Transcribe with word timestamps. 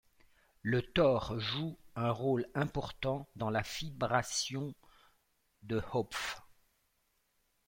Le 0.63 0.81
tore 0.81 1.39
joue 1.39 1.77
un 1.95 2.09
rôle 2.09 2.47
important 2.55 3.27
dans 3.35 3.51
la 3.51 3.61
fibration 3.61 4.73
de 5.61 5.79
Hopf. 5.93 6.41